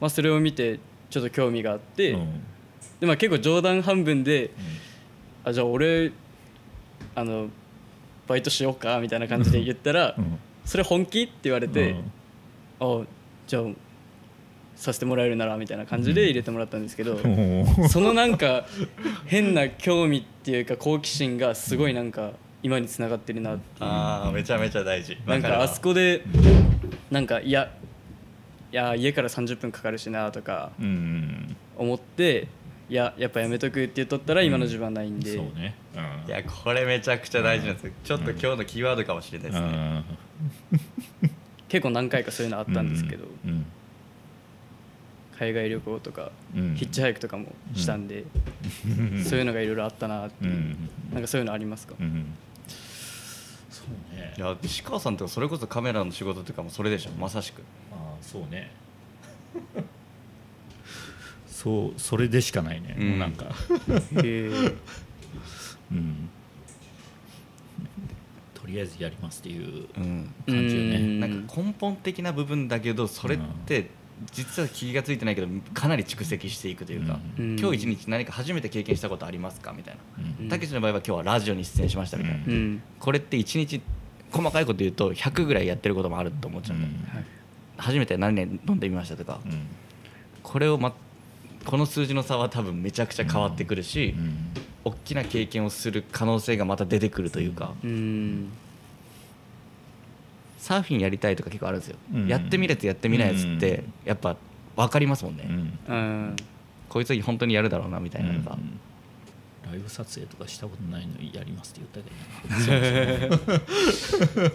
[0.01, 2.41] まあ、それを見てちょっと興味があって、うん。
[2.99, 4.51] でまあ、結構冗談半分で
[5.45, 6.11] 「あじゃあ俺
[7.15, 7.47] あの
[8.27, 10.39] バイトしようか」みたいな感じで言ったら「うん。
[10.65, 12.11] それ本気?」って言われてうん
[12.79, 13.01] 「あ
[13.47, 13.63] じゃあ
[14.75, 17.19] させてもらえるなら」みたいな感じで入れてもらったんですけど、
[17.77, 18.65] おそのなんか
[19.25, 22.31] 変な興味っていうか好奇心がすごいなんか
[22.63, 23.89] 今につながってるなっていう。
[23.89, 25.17] ああめちゃめちゃ大事。
[25.25, 26.23] なんかあそここで
[27.11, 27.71] なんかいや
[28.71, 32.47] いや家から30分かかるしなとかうん思って
[32.89, 35.75] いややっぱやめとくって言っとったら今の自分はないんで、そうね。
[35.95, 36.29] うん。
[36.29, 37.93] いやこれめちゃくちゃ大事なんですよ。
[38.03, 40.03] ちょっと今日のキーワードかもしれないですね
[41.69, 43.65] 結構何回かそういうのあったんですけど、うん
[45.37, 46.75] 海外旅行とか、うん。
[46.75, 48.25] ヒッチハイクとかもしたんで、
[49.23, 50.89] そういうのがいろいろあったなっていう、うん。
[51.13, 52.25] なんかそういうのありますか、うん
[53.69, 54.33] そうね。
[54.37, 57.11] いや石川さんとかそれこそカメラの仕事とかもそれでしょ？
[57.11, 57.61] まさしく。
[57.89, 58.69] ああそうね。
[61.47, 63.09] そうそれでしかないね、うん。
[63.11, 63.45] もうなんか。
[63.45, 63.49] へ
[64.25, 64.49] え
[65.93, 66.29] うん。
[66.35, 66.38] と
[68.69, 70.33] りあえずやりますっていううん。
[70.47, 70.97] 感じよね。
[70.97, 71.19] うん。
[71.19, 73.89] なんか根本的な部分だけどそれって
[74.31, 77.57] 実は気が付いてないけどかなり蓄積していくというか、うん。
[77.59, 80.01] 今日一日何か初めて経験したことありますかみたいな。
[80.41, 80.49] うん。
[80.49, 82.51] たけしの場合は今日はラジオに出演しましたみたいな、うん。
[82.51, 82.81] うん。
[82.99, 83.81] これって一日
[84.31, 86.87] 細かいこと言うと100ぐらいやってることもあると思っちゃうんだ。
[86.87, 87.25] よ、はい。
[87.77, 89.67] 初めて何年飲んでみましたとか、うん。
[90.43, 90.93] これを、ま、
[91.65, 98.49] この数字の差は多分めちゃくちゃ変わってくるし、うん大きな経験をする可能性がまた出てくるというか、うん。
[100.57, 102.27] サーフィンやりたいとか結構あるんですよ、うん。
[102.27, 103.93] やってみるやつやってみないやつってうん。
[104.05, 104.35] やっぱ
[104.75, 105.79] 分かりますもんね、うん。
[105.87, 106.35] うん
[106.89, 108.79] こいつ本当にやるだろうなみたいなのが、うん。
[109.69, 113.53] ライブ撮影とかしたことないのにやりますって言ったけど
[114.41, 114.51] な。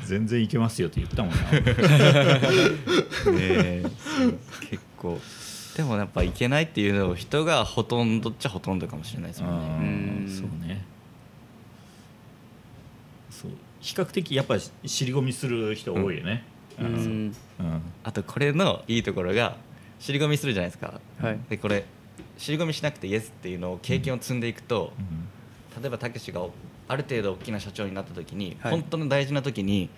[0.06, 1.40] 全然いけますよって言ったもんな。
[1.52, 1.60] ね
[3.38, 3.84] え。
[4.70, 5.20] 結構
[5.80, 9.66] でもやっぱいけないっていうのを人がほとんどっちゃほとんどかもしれないですもんね。
[9.66, 10.24] うん。
[10.24, 10.28] うん。
[10.28, 10.84] そうね。
[13.30, 13.50] そう。
[13.80, 16.44] 比較的やっぱり尻込みする人多いよね。
[16.78, 16.92] ううん。
[17.28, 17.82] んうん。
[18.04, 19.56] あとこれのいいところが
[20.00, 21.00] 尻込みするじゃないですか。
[21.18, 21.38] はい。
[21.48, 21.86] でこれ
[22.36, 24.92] 尻込みしなくてイエスっていうのを経験を積んでいくと、
[25.80, 26.42] 例えばたけしが
[26.88, 28.72] ある程度大きな社長になった時に、はい。
[28.72, 29.88] 本当の大事な時に、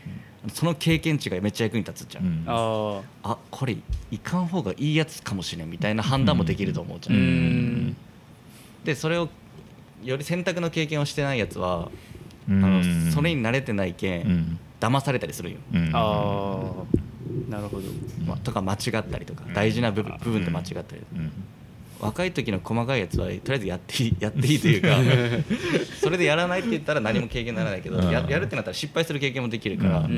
[0.48, 2.44] その経験値がめっちゃ役に立つじゃん、うん。
[2.46, 3.76] あああこれ
[4.10, 7.96] いかん方がいいやつかもしれんみたいな判断もできると思うじゃん、うん。
[8.84, 9.28] でそれを
[10.02, 11.90] より選択の経験をしてないやつは、
[12.48, 12.64] うん。
[12.64, 14.58] あのそれに慣れてないけん、うん。
[14.80, 15.90] 騙されたりするんよ、うん。
[15.94, 16.72] あ
[17.48, 17.84] あなるほど。
[18.26, 21.41] まあとか間違ったりとか、大事な部分部分で間違ったり、うん
[22.02, 24.98] 若い時の細かいやつはとりあえずやっていい やっていいというか
[26.02, 28.10] それでやらないって言ったら何も経験にならないけど、うん。
[28.10, 30.10] ややるってなったら失敗する経験もできるから、そう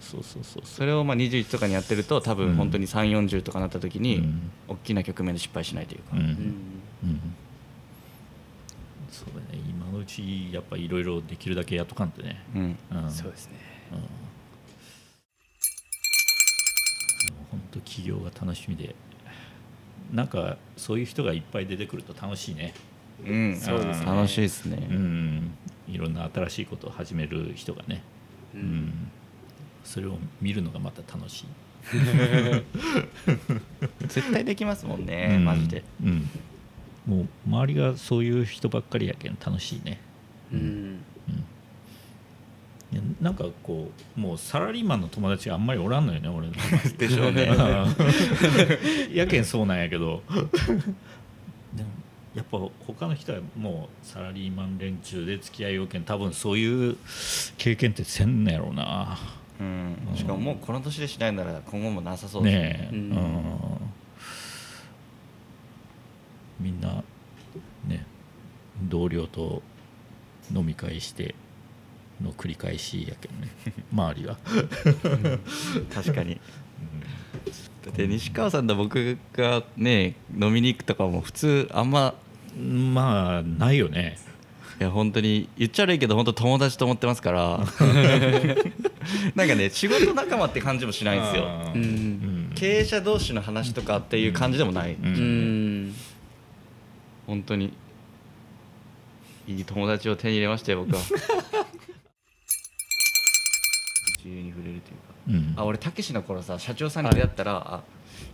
[0.00, 0.62] そうそうそう。
[0.64, 2.36] それをまあ21とかにやってると多うん。
[2.38, 4.50] 分本当に3 4 0とかなった時に、うん。
[4.68, 6.20] 大きな局面で失敗しないというか、うん。
[6.20, 6.26] うん。
[6.26, 7.20] うん。
[9.10, 9.62] そうだね。
[9.68, 12.76] 今のうちやっぱいろいろできるだけやっとかんとね、うん。
[12.90, 13.52] うん、そうですね。
[13.92, 13.98] うん。
[17.50, 18.94] 本当企業が楽しみで
[20.12, 22.74] なんかそういう人がいっぱい出てくると楽しいね。
[23.24, 23.56] うん。
[23.56, 24.06] そうですね。
[24.06, 25.50] 楽しいですね、うん。
[25.88, 28.02] いろんな新しいことを始める人がね、
[28.54, 29.10] ううんん、
[29.84, 31.46] それを見るのがまた楽しい、
[34.08, 35.44] 絶対できますもんね、うん。
[35.44, 35.84] マジで。
[36.02, 36.28] うん、
[37.06, 40.00] もう周りがそういう人ばっかりやけん楽しいね。
[40.52, 40.95] うん
[43.26, 46.52] なんかこうもうサラリーマンの友達があんまりおらんのよね俺の
[46.96, 47.48] でしょうね。
[49.12, 50.22] やけんそうなんやけど。
[51.74, 51.88] でも
[52.36, 56.96] やっぱ他の人はもうサラリーマン連中で付き合いをけん多分そういう
[57.58, 59.18] 経験ってせんのやろうな。
[59.58, 62.98] うん、しかももうこの年でしないなら今後もなさそうですねえ、うん。
[62.98, 63.50] うん。
[66.60, 67.02] みんな
[67.88, 68.06] ね
[68.84, 69.62] 同僚と
[70.54, 71.34] 飲み会して
[72.22, 73.48] の繰り返しやけんね。
[73.92, 74.36] 周りは、
[75.94, 76.40] 確かに。
[77.84, 82.14] だって西川さんと僕がね飲みに行くとかも普通あんま
[82.58, 84.18] まあないよね。
[84.78, 87.60] いや本当に言っちゃ悪いけど本当友達と思ってますから。
[89.34, 91.72] なんかね仕事仲間って感じもしないんですよ。
[91.74, 91.82] うん。
[91.82, 92.52] うん。
[92.54, 95.06] 経営者同士の話とかっていう感じでもない、うん。
[95.06, 95.94] うん。
[97.26, 97.72] 本当に
[99.46, 101.02] いい友達を手に入れましたよ僕は
[105.56, 107.82] あ俺たけしの頃さ社長さんに出会ったら、あ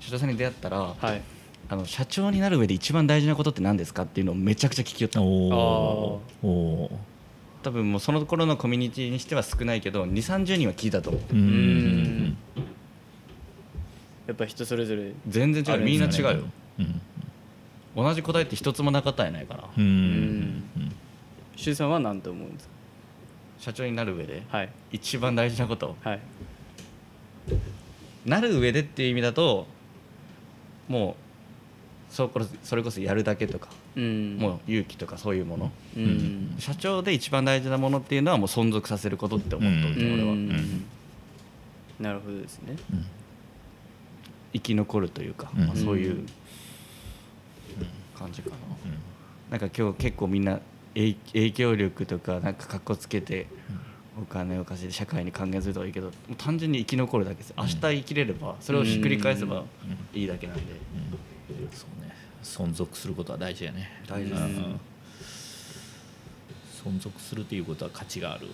[0.01, 1.23] 社長さんに出会ったら、はい。
[1.69, 5.23] あの社長になる上で一番大事なことって何ですかっていうのをめちゃくちゃ聞きよった。
[5.23, 6.91] おお
[7.63, 11.23] 多分もうその頃のコミュニティにしては少ないけど2 3 0人は聞いたと思う。
[11.33, 12.25] ううん。
[12.25, 12.37] ん
[14.27, 15.13] やっぱ人それぞれ。
[15.29, 15.85] 全然違う。
[15.85, 16.45] みんな違うよ。
[16.79, 17.01] うん。
[17.95, 19.65] 同じ答えって一つもなかったんやないかな。
[19.77, 19.85] うん。
[19.85, 19.87] う
[20.81, 20.93] ん。
[21.57, 22.69] 周さんは何と思うんです
[23.59, 24.69] 社長になる上でかはい。
[24.91, 26.21] 一番大事なことはい
[28.27, 29.67] なる上でっていう意味だと
[30.89, 31.23] もう
[32.13, 32.31] そ
[32.63, 34.37] それこそやるだけとか、うん。
[34.37, 36.55] もう勇気とかそういうもの、うん。
[36.59, 40.15] 社長で一番大事なものっていうのはもう存続させることって思っとる、うん。
[40.15, 40.85] 俺は、うん。
[41.99, 42.77] なるほどですね。
[42.93, 43.07] うん。
[44.53, 45.67] 生き残るというか、うん。
[45.67, 46.27] まあ、そういう
[48.19, 48.57] 感じかな、
[49.51, 50.61] なんか今日結構みんな
[50.95, 53.47] 影影響力とかなんかかっこつけて
[54.21, 59.65] お金を稼いで社会に還元するとかいいけど単純に生き残るだけです明日生きれればそれをひっくり返せば
[60.13, 60.63] いいだけなんで、
[61.73, 62.13] そうね。
[62.43, 63.89] 存続することは大事やね。
[64.07, 64.43] 大事です。
[64.43, 64.81] うん。
[66.97, 68.49] 存続するということは価値がある。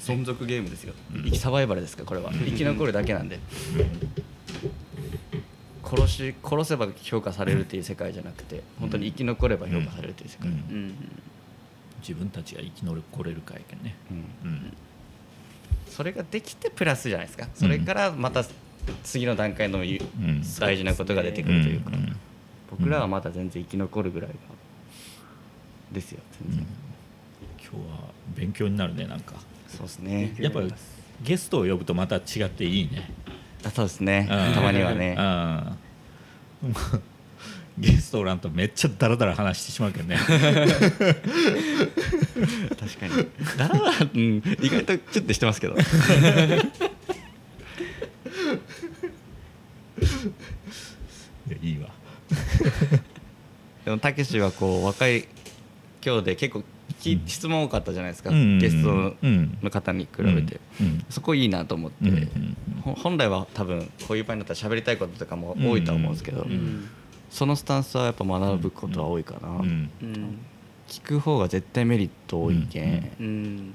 [0.00, 2.32] 存続ゲームですよ、生きサバイバルですかこれは。
[2.32, 3.38] 生き残るだけなんで。
[5.84, 10.54] 殺し殺せば評価されるっていう世界じゃなくて本当に生き残れば評価されるっていう世界、うん。
[10.54, 10.94] うん
[12.00, 13.96] 自分たちが生き残れるかやけんね。
[14.10, 14.50] うん。
[14.50, 14.76] うん。
[15.88, 17.48] それができてプラスじゃないですか。
[17.54, 18.44] それからまた
[19.02, 19.80] 次の段階の
[20.60, 21.90] 大事なことが出てくるというか、
[22.70, 24.36] 僕らはまだ全然生き残るぐらいが
[25.92, 26.66] ですよ全然、
[27.58, 29.34] 今日は勉強になるねなんか。
[29.68, 30.60] そうですねやっぱ
[31.22, 33.10] ゲストを呼ぶとまた違っていいね
[33.64, 34.28] あそうですね。
[34.30, 36.72] うんたまにはねうん
[37.80, 40.16] ゲストおらんとめっちゃダラダラ話してしまうけどね。
[40.18, 40.36] 確
[42.98, 43.26] かに。
[43.56, 45.74] だらだら、うん、意外とちょっとしてますけど。
[45.74, 45.78] い
[51.50, 51.88] やいいわ。
[53.84, 55.26] でもたけしはこう若い
[56.04, 56.62] 今日で結構
[57.00, 61.04] き質問多かったじゃないですか、うんゲストうんの方に比べて、うん。
[61.10, 62.56] そこいいなと思って、うん
[63.02, 66.46] 本来は多分こういう場になったら喋りたいこととかも多いとは思うんですけど、
[67.30, 69.90] そのスタンスはやっぱ学ぶことは多いかな、うん。
[70.02, 70.38] うん。
[70.86, 73.74] 聞く方が絶対メリット多いけん、うん。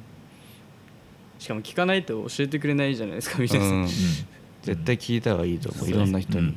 [1.40, 3.84] しかも聞かないと教えてくれないじゃないですか皆さうん。
[3.84, 3.88] ん。
[3.88, 6.48] 絶対聞いた方がいいと思う、いろんな人に、うん。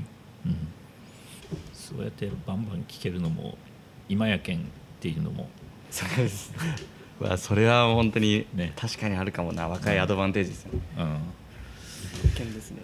[0.47, 0.57] うん。
[1.73, 3.57] そうやってバンバン聞けるのも
[4.09, 4.61] 今やけんっ
[5.01, 5.49] ていうのも。
[5.91, 6.53] そうです。
[7.21, 8.73] まあそれは本当にね。
[8.77, 9.69] 確かにあるかもな。
[9.69, 12.55] 若いアドバンテージですよね、うん。
[12.55, 12.79] ですね。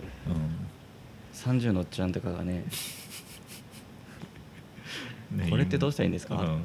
[1.35, 2.65] 30のおっちゃんとかがね
[5.37, 5.47] ね。
[5.51, 6.35] これってどうしたらいいんですか？
[6.37, 6.57] うん。
[6.57, 6.59] っ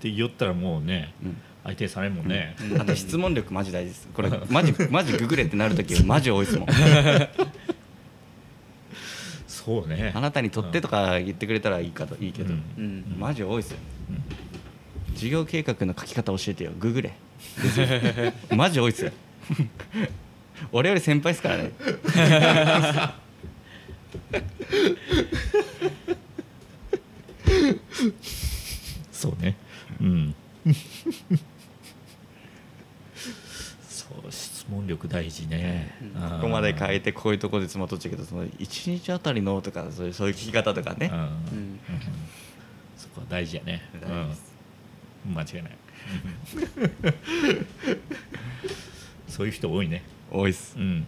[0.00, 1.36] て言ったらもうねうん。
[1.64, 2.28] 相手されんもん。
[2.28, 4.08] ねあと質問力マジ大事です。
[4.12, 6.68] これマジ マジググれってなるときマジ多いですもん。
[9.46, 10.10] そうね。
[10.14, 12.62] あなたにとってとか言ってくれたらいいかといいけど、うん。
[12.78, 13.04] うん。
[13.18, 13.78] マジ多いですよ。
[14.10, 15.14] うん。
[15.14, 16.72] 授業計画の書き方教えてよ。
[16.80, 17.12] ググれ。
[18.56, 19.12] マジ多いっすよ。
[20.72, 21.70] 俺より先輩っすからね
[29.22, 29.56] そうね。
[30.00, 30.34] うん。
[33.88, 35.94] そう質問力大事ね。
[36.02, 36.30] うん。
[36.30, 41.08] ここまで書えいてこういうところでつまとっちゃうけどその1日あたりのとかそういうそういう聞き方とかね。
[41.12, 41.20] うん。
[41.20, 41.80] うん。
[42.96, 43.88] そこは大事やね。
[43.94, 44.52] 大事です。
[45.26, 45.34] うん。
[45.34, 45.76] 間違いない。
[49.28, 50.02] そういう人多いね。
[50.32, 50.74] 多いっす。
[50.76, 51.06] うん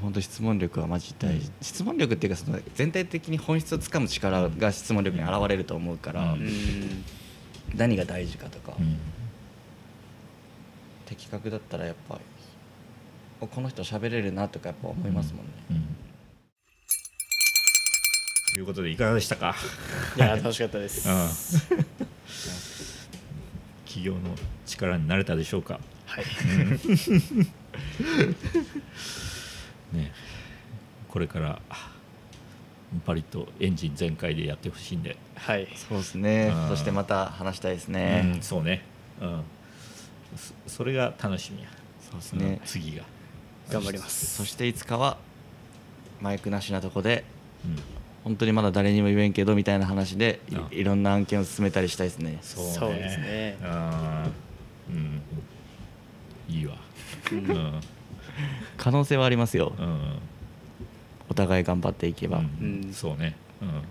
[0.00, 6.40] 本当質問力はマジ大事、質問力っていうかその全体的に本質をつかむ力が質問力に現れると思うから、うん。
[6.40, 7.04] うん
[7.74, 8.98] 何が大事かとか、うん。
[11.06, 12.18] 的確だったらやっぱ
[13.40, 15.96] おこの人喋れるなとかやっぱ思いますもんね、うん。
[18.54, 19.54] ということでいかがでしたか？
[20.16, 21.08] いや 楽しかったです。
[21.08, 21.12] う
[21.76, 21.86] ん。
[23.86, 24.20] 企業の
[24.66, 25.80] 力になれたでしょうか？
[26.04, 26.24] はい
[29.92, 30.12] ね
[31.08, 31.60] これから
[33.04, 35.66] パリッとエンジン全開でやってほしいんで、はい。
[35.74, 36.52] そうですね。
[36.54, 36.68] うん。
[36.68, 38.82] そしてまた話したいですうねん、そうね、
[39.20, 39.42] うん、
[40.36, 41.68] そそれが楽しみや。
[42.10, 42.46] そうですね。
[42.46, 43.04] うん次が、
[43.70, 44.26] 頑張ります。
[44.36, 45.16] そしていつかは
[46.20, 47.24] マイクなしなとこで
[47.64, 47.78] うん、
[48.24, 52.38] 本当にまだ誰にも言えんけどみたいな話であいいろんな案件を進めたりしたいですね。
[52.42, 52.72] そうね。
[52.72, 53.58] そうですね。
[53.62, 55.22] あーうん。
[56.48, 56.74] いいわ。
[57.30, 57.80] ううんん
[58.76, 59.72] 可能性はありますよ。
[59.78, 60.18] うん。
[61.28, 62.44] お互い頑張っていけば、うん。
[62.84, 62.92] うん。
[62.92, 63.82] そうね、うん、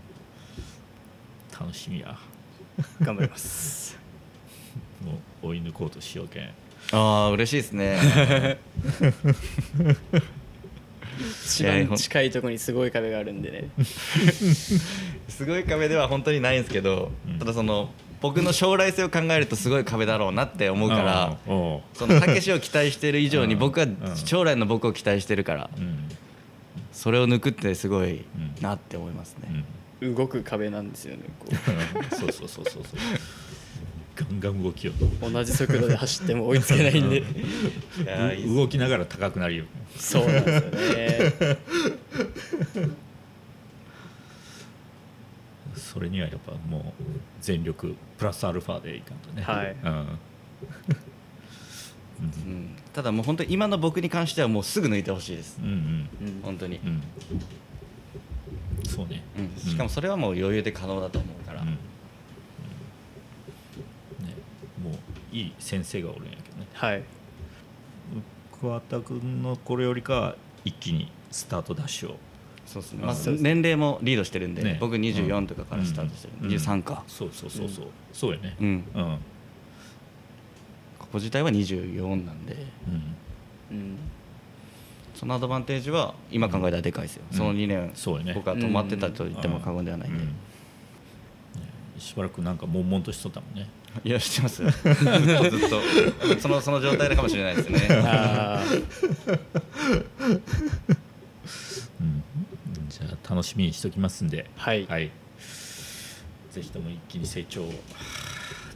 [1.60, 2.18] 楽しみや。
[3.02, 3.98] 頑張ります。
[5.04, 6.50] もう追い抜こうとしようけん。
[6.94, 7.98] ああ嬉しいですね。
[11.46, 13.70] 一番近いところにすごい壁があるんでね。
[15.30, 17.40] すごい壁では本当にないんですけど、うん。
[17.40, 21.38] ただその僕の将来性を考えるとすごい壁だろうなって思うから
[21.94, 24.16] そのたけしを期待してる以上にうん僕はうん。
[24.16, 26.08] 将来の僕を期待してるからうん
[26.92, 28.26] それを抜くってすごいん
[28.62, 29.66] なって思いますね、
[30.02, 30.16] うん。
[30.16, 31.48] 動く壁なんですよねこ
[32.16, 33.00] そうそうそうそうそう。
[34.16, 34.94] ガンガン動きよ。
[35.22, 37.24] う同じ速度で走っても追いつけないんで。
[38.46, 39.66] 動きながら高くなるよ。
[39.98, 40.60] そうなんで
[41.38, 42.98] すよね
[45.92, 46.84] それにはやっぱもう
[47.42, 49.42] 全力プラスアルファでいかんとね。
[49.42, 49.76] はい。
[49.84, 50.20] うん。
[52.22, 52.76] うん。
[52.94, 55.60] ただもう本当に今の僕に関してはもうすぐ抜いてほしいです。
[55.62, 56.28] うんうん。
[56.28, 56.42] うん。
[56.44, 57.04] 本当に、うん。
[58.88, 59.22] そうね。
[59.38, 59.52] うん。
[59.58, 61.72] しかもそれはもう余裕で可能だと思うから、も
[64.92, 66.68] ういい先生がおるんやけどね。
[66.72, 67.04] はい。
[68.62, 72.18] 桑田君のこれよりかは一気にスタートダッシュをうん
[72.72, 73.06] そうですね。
[73.06, 74.78] まず年齢もリードしてるんで、ね。
[74.80, 76.50] 僕24とかからスタートしてる、うん。
[76.50, 77.04] 23か。
[77.06, 77.86] そうそうそうそう。
[78.14, 78.56] そうやね。
[78.62, 79.18] うん、うん。
[80.98, 82.56] ここ自体は24なんで
[83.72, 83.78] うん。
[83.78, 83.98] うん。
[85.14, 87.38] そのアドバンテージは今考えたらでかいですよ、うん。
[87.38, 87.94] その2年、
[88.26, 88.34] ね。
[88.34, 90.26] 僕は止まってたと言っても過言ではないんで、
[91.98, 93.68] しばらくなんか悶々としとったもんね。
[94.06, 95.82] いや知ってますずっとずっと。
[96.40, 97.80] そのその状態かもしれないですね
[103.30, 104.50] 楽しみにしときますんで。
[104.56, 104.86] はい。
[104.88, 105.12] はい、
[106.52, 107.72] ぜひとも一気に成長を。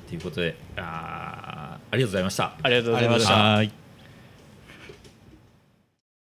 [0.07, 0.55] ということで。
[0.77, 2.53] あーありがとうございました。
[2.61, 3.84] ありがとうございました